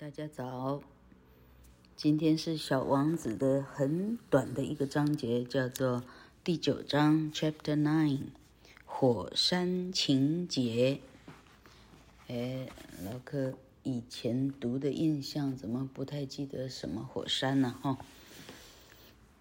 [0.00, 0.80] 大家早，
[1.96, 6.04] 今天是小王子的很短的一个章节，叫做
[6.44, 8.26] 第九章 Chapter Nine，
[8.86, 11.00] 火山情节。
[12.28, 12.68] 哎，
[13.04, 17.74] 老柯以前读的印象怎么不太记得什么火山呢？
[17.82, 17.98] 哈，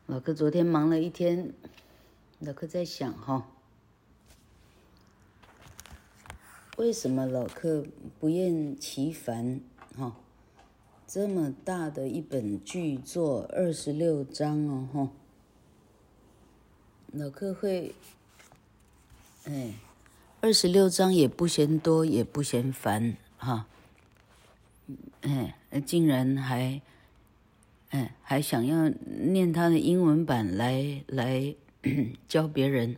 [0.08, 1.54] 老柯昨天忙了一天，
[2.40, 3.48] 老柯在想哈，
[6.78, 7.86] 为什么老柯
[8.20, 9.62] 不厌其烦
[9.96, 10.16] 哈？
[11.08, 15.10] 这么大的一本巨作，二十六章哦，吼！
[17.14, 17.96] 老客会，
[19.46, 19.76] 哎，
[20.42, 23.68] 二十六章也不嫌多，也不嫌烦，哈，
[25.22, 25.56] 哎，
[25.86, 26.82] 竟然还，
[27.92, 31.56] 哎，还想要念他的英文版来来
[32.28, 32.98] 教别人，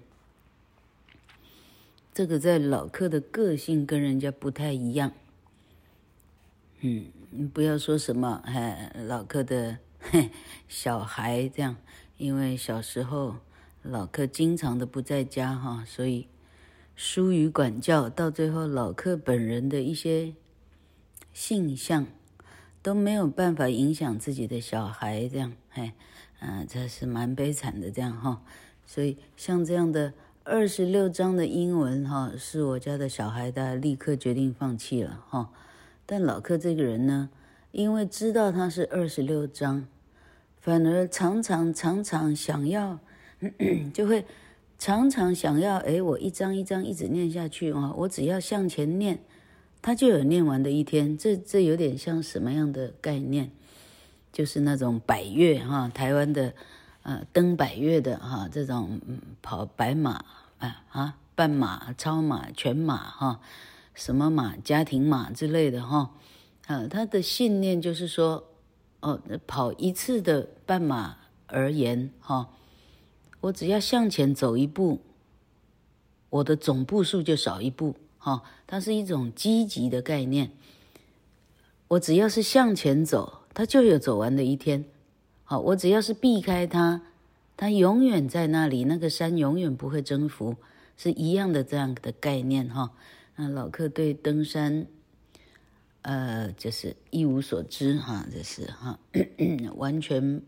[2.11, 5.11] 这个在老客的个性跟人家不太一样。
[6.81, 7.05] 嗯，
[7.53, 9.77] 不要说什么，哎，老柯的
[10.67, 11.75] 小孩这样，
[12.17, 13.35] 因为小时候
[13.83, 16.27] 老柯经常的不在家哈，所以
[16.95, 20.33] 疏于管教，到最后老柯本人的一些
[21.31, 22.07] 性向
[22.81, 25.93] 都没有办法影响自己的小孩这样，嘿，
[26.39, 28.41] 嗯，这是蛮悲惨的这样哈，
[28.85, 30.13] 所以像这样的
[30.43, 35.51] 二十六章的英文哈，是我家的小孩，他立刻决定放弃了哈。
[36.11, 37.29] 但老克这个人呢，
[37.71, 39.85] 因为知道他是二十六章，
[40.59, 42.97] 反而常常常常想要，
[43.93, 44.25] 就会
[44.79, 49.19] 常常想要，哎，我一章一章一直念下去啊，我只要向前念，
[49.83, 51.15] 他就有念完的一天。
[51.15, 53.51] 这这有点像什么样的概念？
[54.33, 56.55] 就是那种百越哈，台湾的
[57.03, 58.99] 呃登百越的哈，这种
[59.43, 60.25] 跑百马
[60.57, 63.39] 啊啊半马、超马、全马哈。
[63.99, 66.15] 什么马、家庭马之类的哈，
[66.67, 68.45] 啊，他的信念就是说，
[69.01, 72.49] 哦，跑一次的半马而言哈，
[73.41, 75.01] 我只要向前走一步，
[76.29, 80.51] 我的总步数就少一步哈，它是一种积极的概念。
[81.89, 84.85] 我只要是向前走，它就有走完的一天。
[85.43, 87.01] 好，我只要是避开它，
[87.57, 90.55] 它永远在那里，那个山永远不会征服，
[90.95, 92.91] 是一样的这样的概念哈。
[93.41, 94.85] 那老客对登山，
[96.01, 98.99] 呃，就是一无所知哈，这是哈，
[99.77, 100.41] 完全，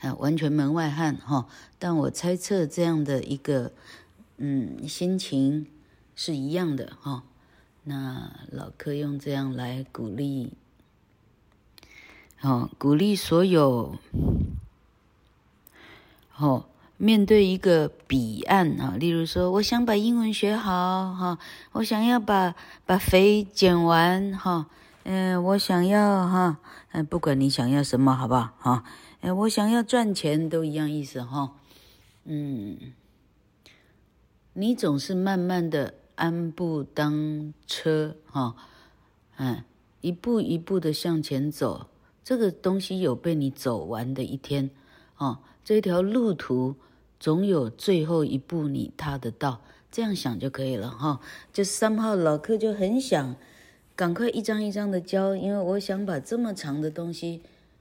[0.00, 1.48] 啊，完全门外汉哈。
[1.78, 3.72] 但我猜测这样的一个，
[4.36, 5.66] 嗯，心情
[6.14, 7.24] 是一样的哈。
[7.84, 10.52] 那老客用这样来鼓励，
[12.42, 13.96] 哦，鼓励所有，
[16.36, 16.66] 哦。
[16.96, 21.38] 面对一个彼岸啊，例如说，我想把英文学好哈，
[21.72, 22.54] 我想要把
[22.86, 24.66] 把肥减完哈，
[25.02, 26.58] 嗯，我想要哈，
[26.92, 28.84] 嗯，不管你想要什么，好不好哈？
[29.20, 31.52] 嗯，我想要赚钱都一样意思哈，
[32.24, 32.78] 嗯，
[34.52, 38.54] 你总是慢慢的安步当车哈，
[39.36, 39.64] 嗯，
[40.00, 41.88] 一步一步的向前走，
[42.22, 44.70] 这个东西有被你走完的一天
[45.16, 45.38] 哦。
[45.64, 46.76] 这条路途
[47.18, 51.20] 总有最后一步你踏得到，这样想就可以了哈。
[51.52, 53.36] 就三号老客就很想
[53.96, 57.40] 赶快一张一张的教，因为我想把这么长的东西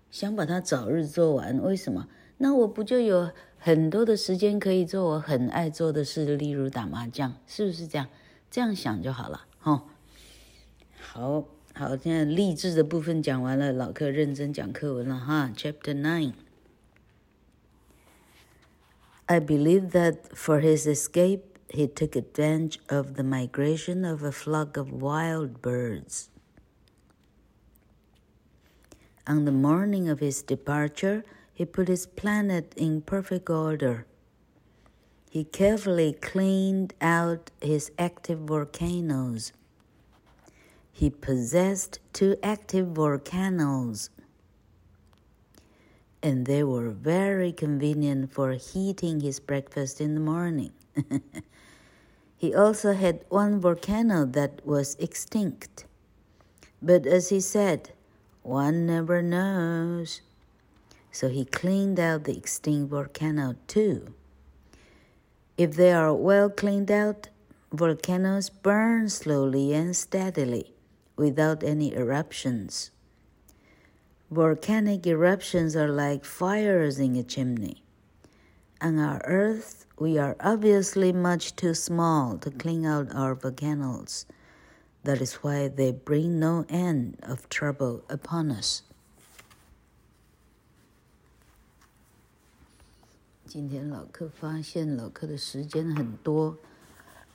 [0.09, 1.61] 想把它早日做完。
[1.61, 2.07] 为什么？
[2.37, 8.07] 那我不就有很多的时间可以做我很爱做的事，例如打麻将，是不是这样？
[8.49, 9.83] 这样想就好了哈。
[10.99, 15.51] 好好，现在励志的部分讲完了，老客认真讲课文了哈。
[15.53, 16.31] Chapter Nine。
[19.29, 24.91] I believe that for his escape, he took advantage of the migration of a flock of
[24.91, 26.29] wild birds.
[29.25, 31.23] On the morning of his departure,
[31.53, 34.05] he put his planet in perfect order.
[35.29, 39.53] He carefully cleaned out his active volcanoes.
[40.91, 44.09] He possessed two active volcanoes
[46.23, 50.71] and they were very convenient for heating his breakfast in the morning.
[52.37, 55.85] he also had one volcano that was extinct.
[56.81, 57.91] But as he said,
[58.41, 60.21] one never knows.
[61.11, 64.13] So he cleaned out the extinct volcano too.
[65.57, 67.27] If they are well cleaned out,
[67.71, 70.73] volcanoes burn slowly and steadily
[71.17, 72.91] without any eruptions.
[74.32, 77.82] Volcanic eruptions are like fires in a chimney.
[78.80, 84.26] On our Earth, we are obviously much too small to clean out our volcanoes.
[85.04, 88.82] That is why they bring no end of trouble upon us.
[93.46, 96.58] 今天老客发现老客的时间很多，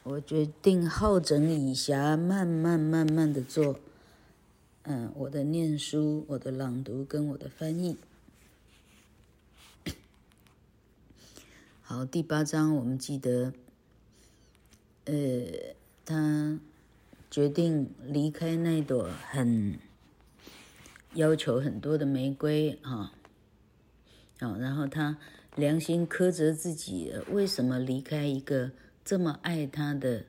[0.03, 3.79] 我决定好整以暇，慢慢慢慢的做。
[4.90, 7.98] 嗯，我的念书、我的朗读跟我的翻译。
[11.82, 13.52] 好，第八章我们记得，
[15.04, 15.14] 呃，
[16.04, 16.58] 他。
[17.30, 19.78] 决定离开那朵很
[21.12, 23.12] 要求很多的玫瑰啊，
[24.40, 25.18] 好，然后他
[25.54, 28.70] 良心苛责自己，为什么离开一个
[29.04, 30.24] 这么爱他的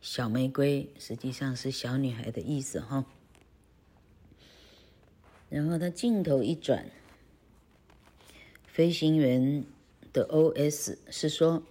[0.00, 0.88] 小玫瑰？
[0.96, 3.04] 实际上是小女孩的意思哈。
[5.54, 6.90] 然后他镜头一转，
[8.66, 9.64] 飞行员
[10.12, 11.62] 的 OS 是说。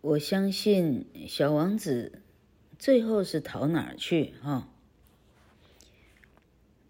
[0.00, 2.22] 我相信小王子
[2.78, 4.32] 最后是逃哪儿去？
[4.40, 4.70] 哈，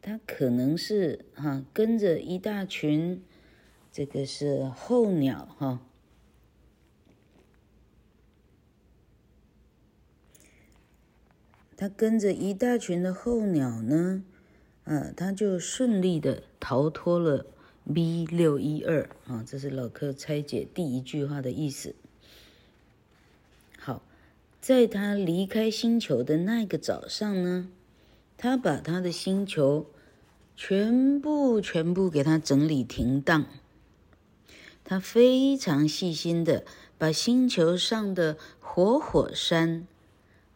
[0.00, 3.24] 他可能是哈跟着一大群，
[3.90, 5.80] 这个是候鸟哈。
[11.80, 14.24] 他跟着一大群的候鸟呢，
[14.82, 17.46] 呃，他就顺利的逃脱了
[17.94, 21.94] B 六一二啊，这是老柯拆解第一句话的意思。
[23.78, 24.02] 好
[24.60, 27.68] 在他离开星球的那个早上呢，
[28.36, 29.86] 他把他的星球
[30.56, 33.46] 全部全部给他整理停当。
[34.82, 36.64] 他非常细心的
[36.98, 39.86] 把星球上的活火山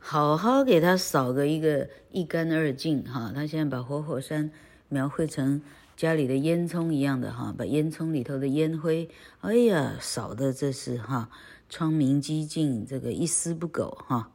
[0.05, 3.31] 好好给他扫个一个一干二净哈。
[3.33, 4.51] 他现在把活火山
[4.89, 5.63] 描绘成
[5.97, 9.09] 家里的烟囱一样的哈，把烟囱里头的烟灰，
[9.41, 11.31] 哎呀，扫的这是哈。
[11.69, 14.31] 窗明几净，这个一丝不苟哈。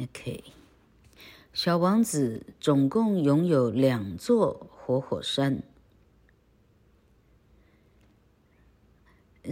[0.00, 0.42] OK，
[1.52, 5.62] 小王子总共拥有两座活火山。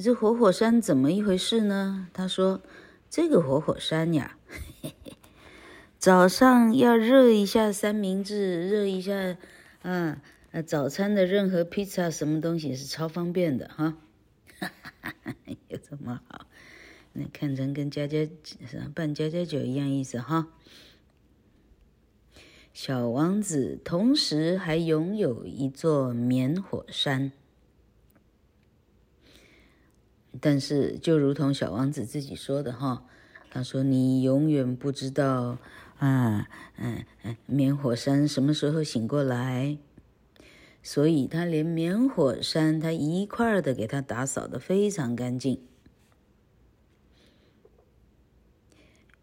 [0.00, 2.08] 这活火山怎么一回事呢？
[2.12, 2.62] 他说
[3.10, 4.36] ：“这个活火山呀，
[4.80, 5.12] 嘿嘿，
[5.98, 9.36] 早上要热一下三明治，热一下，
[9.82, 10.22] 啊。”
[10.54, 13.96] 那早餐的任何披萨什么东西是超方便的哈，
[14.60, 15.34] 哈哈哈，
[15.68, 16.46] 有这么好？
[17.14, 18.28] 那看成跟家家
[18.94, 20.48] 办家家酒一样意思哈。
[22.74, 27.32] 小王子同时还拥有一座棉火山，
[30.40, 33.04] 但是就如同小王子自己说的哈，
[33.50, 35.58] 他说：“你永远不知道
[35.98, 39.78] 啊，嗯嗯，棉火山什么时候醒过来。”
[40.82, 45.60] 所以他连棉火山，他一块儿的给他打扫的非常干净。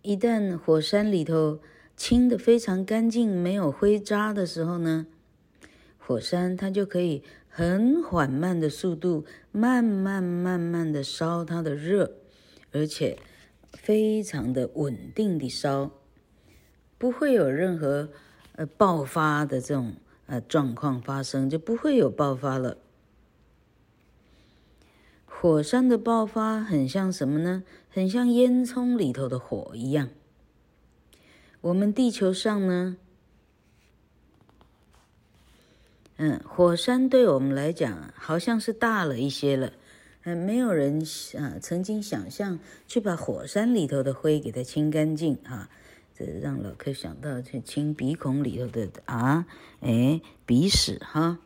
[0.01, 1.59] 一旦火山里头
[1.97, 5.07] 清的非常干净，没有灰渣的时候呢，
[5.97, 12.13] 火山它就可以很缓慢的速度，慢慢慢慢的烧它的热，
[12.71, 13.19] 而且
[13.73, 15.91] 非常的稳定的烧，
[16.97, 18.09] 不会有任何
[18.55, 19.95] 呃爆发的这种。
[20.31, 22.77] 呃，状况发生就不会有爆发了。
[25.25, 27.63] 火山的爆发很像什么呢？
[27.89, 30.09] 很像烟囱里头的火一样。
[31.61, 32.97] 我们地球上呢，
[36.21, 39.71] 嗯，火山对我们来讲好像是大了一些了。
[40.23, 41.01] 嗯，没有人
[41.37, 45.69] 啊曾经想象去把火山里头的灰给它清干净啊。
[46.13, 49.45] 这让老柯想到去清鼻孔里头的啊，
[49.79, 51.39] 哎，鼻屎哈。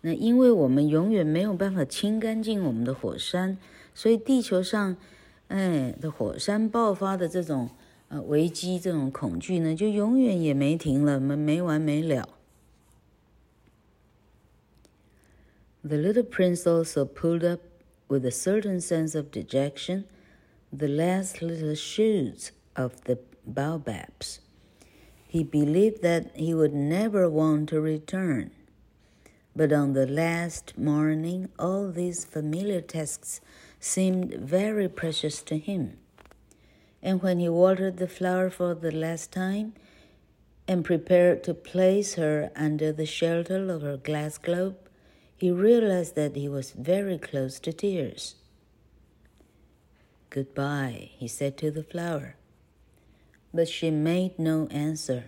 [0.00, 3.58] 那因为我们永远没有办法清干净我们的火山，
[3.94, 4.96] 所以地球上，
[5.48, 7.68] 哎，的火山爆发的这种
[8.09, 12.29] 呃危机、这种恐惧呢，就永远也没停了，没没完没了。
[15.83, 17.61] The little prince also pulled up
[18.07, 20.03] with a certain sense of dejection.
[20.71, 24.39] the last little shoots of the baobabs.
[25.27, 28.51] He believed that he would never want to return.
[29.53, 33.41] But on the last morning, all these familiar tasks
[33.79, 35.97] seemed very precious to him.
[37.02, 39.74] And when he watered the flower for the last time
[40.66, 44.76] and prepared to place her under the shelter of her glass globe,
[45.36, 48.36] he realized that he was very close to tears.
[50.30, 52.36] Goodbye, he said to the flower.
[53.52, 55.24] But she made no answer.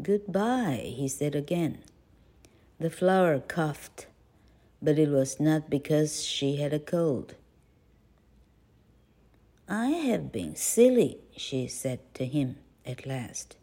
[0.00, 1.78] Goodbye, he said again.
[2.78, 4.06] The flower coughed,
[4.82, 7.34] but it was not because she had a cold.
[9.67, 13.55] I have been silly, she said to him at last.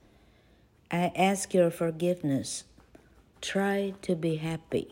[0.90, 2.64] I ask your forgiveness.
[3.42, 4.88] Try to be happy.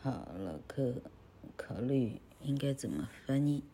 [0.00, 0.94] 好，老客
[1.56, 3.64] 考虑应该怎么翻译。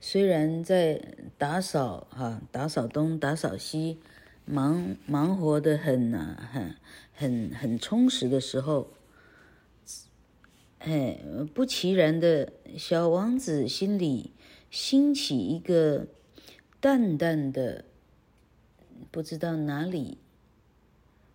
[0.00, 1.02] 虽然在
[1.36, 3.98] 打扫哈，打扫东，打扫西，
[4.45, 6.75] 忙忙活得很呐、很
[7.13, 8.91] 很很充实的时候，
[10.79, 11.19] 哎，
[11.53, 14.31] 不其然的小王子心里
[14.69, 16.07] 兴起一个
[16.79, 17.85] 淡淡的，
[19.11, 20.19] 不知道哪里。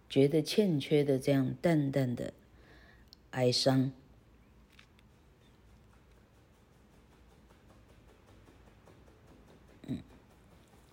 [0.09, 2.33] 觉得欠缺的这样淡淡的
[3.31, 3.93] 哀伤，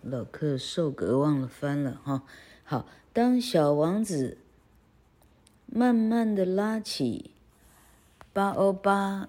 [0.08, 2.22] 老客受格忘了翻了哈。
[2.64, 4.38] 好，当小王子
[5.66, 7.30] 慢慢的拉起
[8.32, 9.28] 八欧巴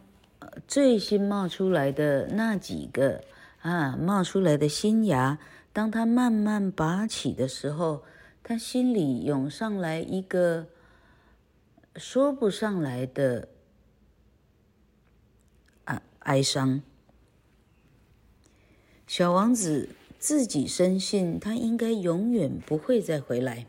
[0.68, 3.24] 最新冒出来的那几个
[3.62, 5.38] 啊冒出来的新芽，
[5.72, 8.04] 当他慢慢拔起的时候。
[8.42, 10.66] 他心里涌上来一个
[11.98, 13.48] 说不上来的
[15.84, 16.82] 啊哀伤。
[19.06, 23.66] 小王子自己深信他应该永远不会再回来，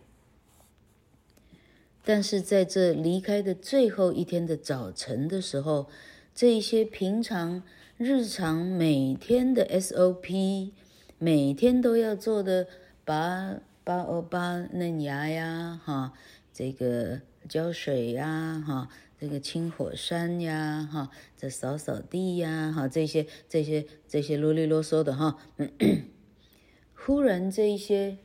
[2.04, 5.88] 但是在这离开的最后一天的早晨的时候，
[6.34, 7.62] 这一些平常
[7.96, 10.72] 日常每天的 SOP，
[11.18, 12.66] 每天都要做的
[13.04, 13.60] 把。
[13.82, 16.12] 八欧巴嫩芽呀，哈，
[16.52, 18.88] 这个浇水呀，哈，
[19.18, 25.38] 这个清火山呀，哈，这扫扫地呀，哈，这些这些这些啰里啰嗦的哈，
[27.04, 28.18] 忽然这一些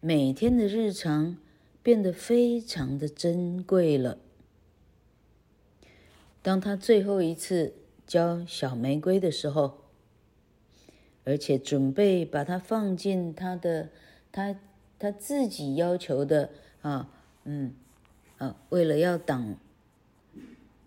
[0.00, 1.36] 每天的日常
[1.82, 4.18] 变得非常的珍贵了。
[6.42, 7.74] 当他最后一次
[8.06, 9.78] 浇小玫瑰的时候，
[11.24, 13.88] 而且准备把它放进他的
[14.30, 14.56] 他。
[14.98, 16.50] 他自己要求的
[16.80, 17.10] 啊，
[17.42, 17.74] 嗯，
[18.38, 19.56] 啊，为了要挡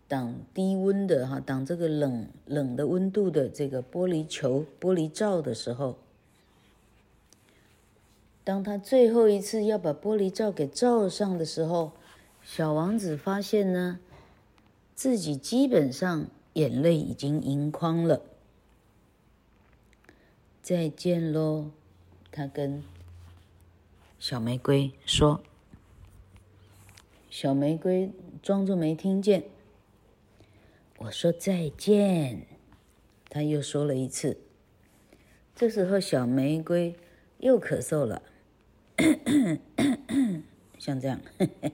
[0.08, 5.98] 挡低温的哈，挡这个冷冷的温度的这个玻璃球、玻璃罩的时候，
[8.46, 11.92] 当他最后一次要把玻璃罩给罩上的时候，
[12.44, 14.00] 小王子发现呢，
[14.94, 18.22] 自己基本上眼泪已经盈眶了。
[20.62, 21.72] 再见喽，
[22.32, 22.84] 他跟。
[24.20, 25.42] 小玫瑰说
[27.30, 28.12] ：“小玫瑰
[28.42, 29.44] 装作没听见。
[31.00, 32.46] 我说再见。”
[33.30, 34.38] 他又说了一次。
[35.56, 36.96] 这时候，小玫瑰
[37.40, 38.22] 又咳嗽了，
[40.80, 41.22] 像这样。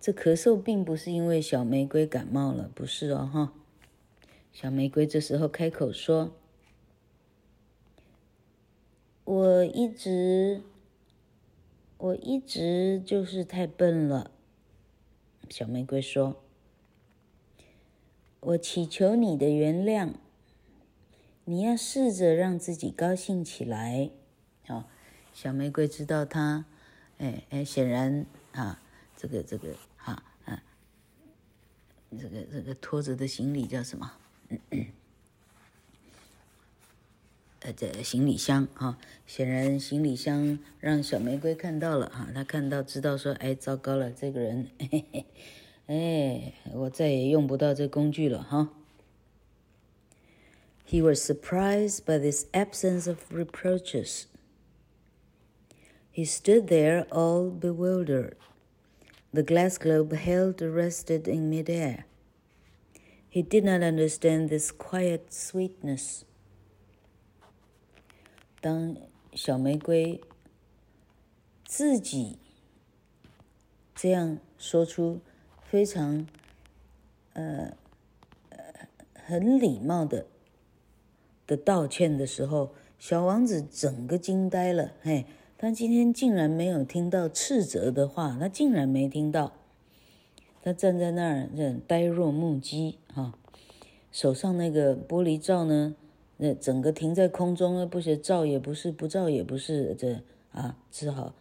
[0.00, 3.52] 这咳嗽并不是因为小玫瑰感冒了，不是哦，哈。
[4.52, 6.34] 小玫瑰这时候开口说
[9.24, 10.62] ：“我一直。”
[11.96, 14.30] 我一直就是太笨了，
[15.48, 16.42] 小玫瑰说
[18.40, 20.14] ：“我祈求你的原谅，
[21.46, 24.10] 你要试着让自己高兴起来。”
[24.66, 24.90] 好，
[25.34, 26.64] 小玫瑰知道他，
[27.18, 28.80] 哎哎，显然啊，
[29.16, 30.62] 这个这个哈啊，
[32.10, 34.12] 这个这个拖着的行李叫什么？
[34.48, 34.86] 嗯嗯
[37.60, 45.26] 呃，这行李箱啊，显然行李箱让小玫瑰看到了哈，他看到知道说，哎，糟糕了，这个人，嘿嘿，
[45.86, 48.68] 哎，我再也用不到这工具了哈。
[50.86, 54.26] He was surprised by this absence of reproaches.
[56.14, 58.36] He stood there all bewildered.
[59.32, 62.04] The glass globe held rested in midair.
[63.28, 66.22] He did not understand this quiet sweetness.
[68.60, 68.96] 当
[69.34, 70.20] 小玫瑰
[71.64, 72.38] 自己
[73.92, 75.20] 这样说出
[75.68, 76.28] 非常
[77.32, 77.76] 呃
[79.14, 80.26] 很礼貌的
[81.46, 84.92] 的道歉的时候，小王子整个惊呆了。
[85.02, 85.26] 嘿，
[85.56, 89.52] 他今天竟然没有听到斥责的话，他竟然没听到。
[90.62, 91.48] 他站在那儿，
[91.86, 93.34] 呆若木鸡哈，
[94.10, 95.94] 手上那个玻璃罩呢？
[96.36, 100.20] 那整个停在空中，不是照也不是，不照也不是，这
[100.52, 101.32] 啊，只好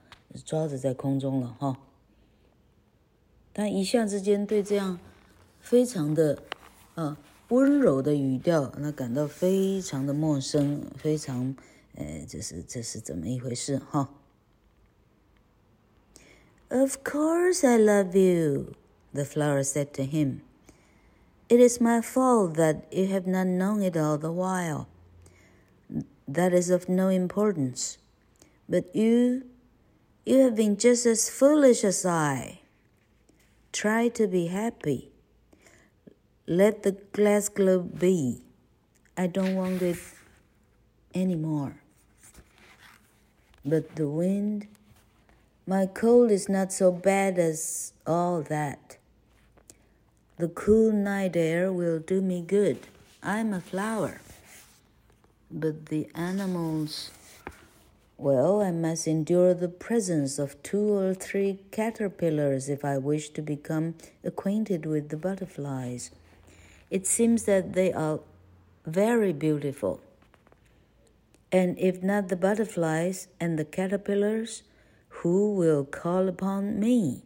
[0.46, 1.80] 抓着在空中了哈。
[3.52, 5.00] 但一下之间对这样
[5.60, 6.38] 非常的
[6.96, 7.18] 啊
[7.50, 11.56] 温柔的语调，他感到非常的陌生，非常，
[11.95, 14.09] 呃，这是这是怎么一回事哈？
[16.71, 18.75] Of course I love you,
[19.13, 20.41] the flower said to him.
[21.49, 24.87] It is my fault that you have not known it all the while.
[26.31, 27.97] That is of no importance.
[28.69, 29.45] But you,
[30.27, 32.61] you have been just as foolish as I.
[33.73, 35.11] Try to be happy.
[36.47, 38.43] Let the glass globe be.
[39.17, 39.97] I don't want it
[41.15, 41.81] anymore.
[43.66, 44.68] But the wind,
[45.66, 48.98] my cold is not so bad as all that.
[50.38, 52.80] The cool night air will do me good.
[53.22, 54.20] I'm a flower.
[55.50, 57.12] But the animals,
[58.18, 63.42] well, I must endure the presence of two or three caterpillars if I wish to
[63.42, 66.12] become acquainted with the butterflies.
[66.90, 68.20] It seems that they are
[68.86, 70.02] very beautiful.
[71.54, 74.64] And if not the butterflies and the caterpillars,
[75.22, 77.22] who will call upon me?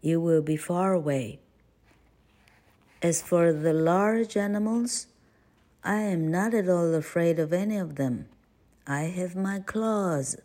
[0.00, 1.40] You will be far away.
[3.02, 5.08] As for the large animals,
[5.84, 8.28] I am not at all afraid of any of them.
[8.86, 10.36] I have my claws.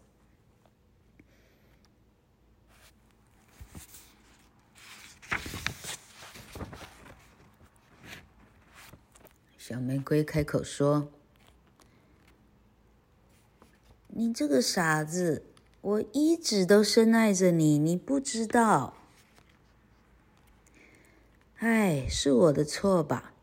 [9.58, 11.19] Xiao
[14.10, 15.44] 你这个傻子，
[15.82, 18.96] 我一直都深爱着你，你不知道。
[21.58, 23.34] 哎，是我的错吧？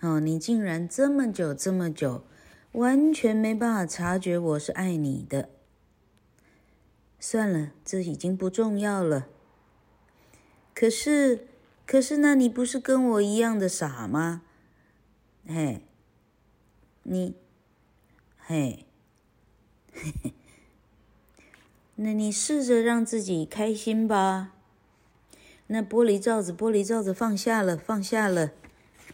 [0.00, 2.24] 哦，你竟然这么久这么久，
[2.72, 5.48] 完全没办法察觉我是爱你的。
[7.18, 9.26] 算了，这已经不重要了。
[10.74, 11.48] 可是，
[11.84, 14.42] 可是，那你不是跟我一样的傻吗？”
[15.48, 15.82] 嘿，
[17.02, 17.34] 你，
[18.36, 18.86] 嘿，
[21.96, 24.52] 那你试着让自己开心吧。
[25.66, 28.52] 那玻璃罩子，玻璃罩子放下了，放下了，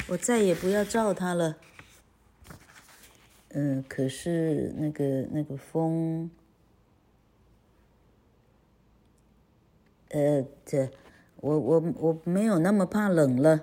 [0.08, 1.56] 我再也不要照它了。
[3.48, 6.30] 嗯，可是那个那个风，
[10.10, 10.90] 呃，这，
[11.36, 13.62] 我我我没有那么怕冷了。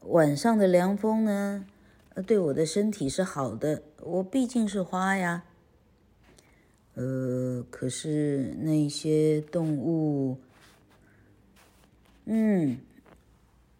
[0.00, 1.66] 晚上的凉风呢，
[2.14, 3.82] 呃对我的身体是好的。
[4.02, 5.44] 我毕竟是花呀。
[6.94, 10.38] 呃，可是那些动物，
[12.24, 12.78] 嗯，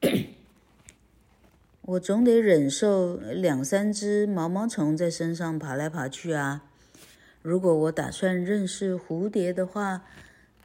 [1.83, 6.63] 我总得忍受两三只毛毛虫在身上爬来爬去啊。
[7.43, 10.03] 如果我打算认识蝴蝶的话，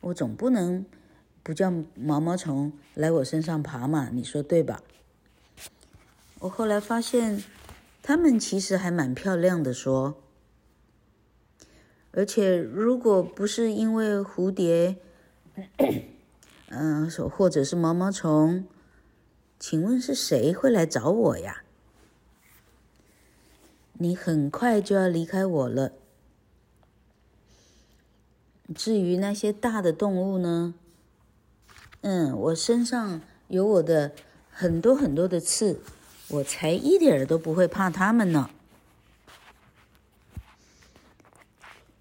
[0.01, 0.85] 我总不能
[1.41, 4.09] 不叫毛毛虫来我身上爬嘛？
[4.13, 4.81] 你说对吧？
[6.39, 7.43] 我后来发现，
[8.07, 9.73] 它们其实还蛮漂亮的。
[9.73, 10.21] 说，
[12.11, 14.97] 而且如果不是因为蝴蝶，
[16.67, 18.67] 嗯，或者是毛毛虫，
[19.57, 21.63] 请问是谁会来找我呀？
[23.93, 25.93] 你很快就要离开我了。
[28.75, 30.75] 至于那些大的动物呢？
[32.01, 34.11] 嗯，我身上有我的
[34.51, 35.79] 很多很多的刺。
[36.28, 38.50] 我才一点都不会怕他们呢。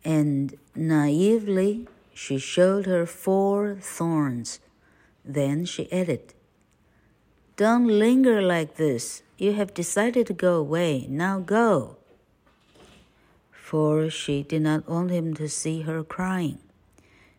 [0.04, 4.60] And naively she showed her four thorns.
[5.26, 6.34] Then she added,
[7.58, 9.22] "Don't linger like this.
[9.38, 11.08] You have decided to go away.
[11.08, 11.98] Now go."
[13.52, 16.58] For she did not want him to see her crying.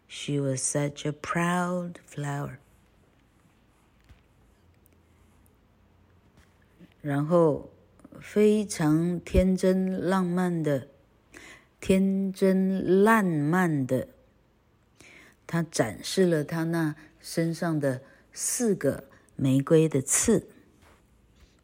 [0.07, 2.59] She was such a proud flower.
[7.06, 7.70] 然后，
[8.20, 10.88] 非常天真浪漫的、
[11.80, 14.08] 天真烂漫的，
[15.46, 18.02] 他展示了他那身上的
[18.34, 19.04] 四个
[19.36, 20.48] 玫瑰的刺。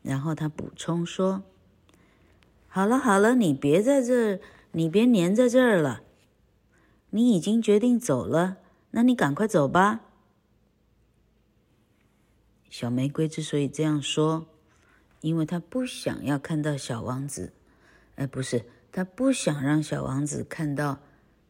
[0.03, 1.41] 然后他补充说
[2.69, 4.39] ：“好了好了，你别在这儿，
[4.73, 6.03] 你别黏在这儿了。
[7.09, 8.57] 你已经决定走了，
[8.91, 10.01] 那你赶快走吧。”
[12.69, 14.45] 小玫瑰之所以这样说。
[15.21, 17.53] 因为他不想要看到小王子，
[18.15, 20.99] 哎，不是，他不想让小王子看到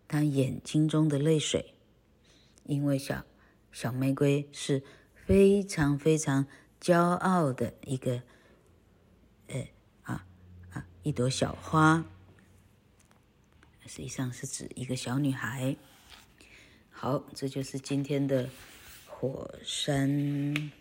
[0.08, 1.74] 他眼睛中的泪水，
[2.64, 3.26] 因为小
[3.72, 4.84] 小玫瑰是
[5.16, 6.46] 非常非常
[6.82, 8.22] 骄傲的一个，
[9.48, 9.72] 哎
[10.04, 10.26] 啊
[10.72, 12.04] 啊，一朵小花，
[13.88, 15.78] 实际上是指一个小女孩。
[16.90, 18.50] 好，这就是今天的
[19.08, 20.72] 火山。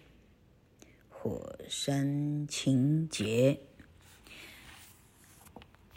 [1.23, 3.59] 火山情节。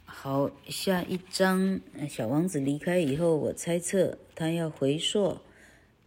[0.04, 5.38] 好，下一章，小王子离开以后，我猜测他要回溯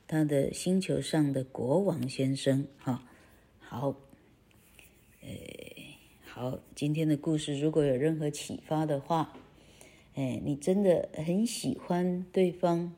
[0.07, 2.67] 他的星球上的国王先生。
[2.79, 3.05] 哈，
[3.59, 3.95] 好，
[5.23, 9.33] 哎，好，今天的故事如果有任何启发的话，
[10.15, 12.93] 哎，你真的很喜欢对方，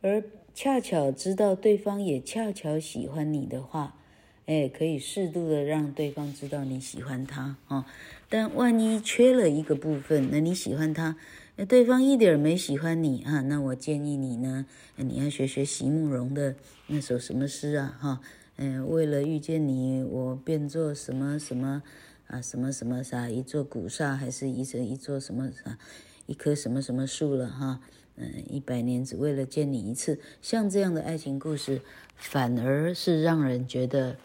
[0.00, 0.24] 而。
[0.56, 3.98] 恰巧知道对方也恰巧喜欢你的话，
[4.46, 7.84] 哎，可以适度的让对方知道你喜欢他哦。
[8.28, 11.16] 但万一缺了一个部分，那你喜欢他，
[11.56, 13.40] 那对方一点没喜欢你啊？
[13.42, 16.56] 那我建议你呢，你要学学席慕容的
[16.88, 17.96] 那首什么诗啊？
[17.98, 18.20] 哈，
[18.56, 21.82] 嗯，为了遇见你，我变做什么什么
[22.26, 22.42] 啊？
[22.42, 23.30] 什么什么啥？
[23.30, 25.78] 一座古刹，还是一一座什么啥？
[26.26, 27.48] 一棵什么什么树了？
[27.48, 27.80] 哈。
[28.16, 31.80] 嗯，一百年只为了见你一次，像这样的爱情故事，
[32.14, 34.16] 反而是让人觉得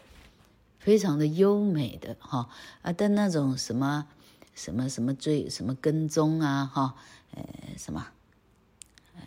[0.80, 2.48] 非常的优美的哈
[2.82, 2.92] 啊！
[2.92, 4.08] 但那种什么
[4.54, 6.96] 什么什么追什么跟踪啊哈，
[7.34, 7.44] 呃
[7.78, 8.08] 什么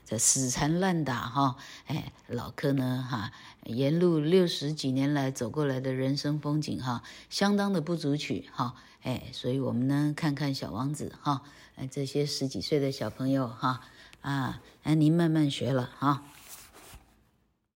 [0.03, 3.31] 这死缠烂打哈，哎老柯呢哈，
[3.63, 11.43] 沿路六十几年来走过来的人生风景哈，相当的不足取哈，哎，所以我们呢看看小王子哈，
[11.75, 13.81] 哎这些十几岁的小朋友哈。
[14.21, 16.23] 啊，那您慢慢学了哈。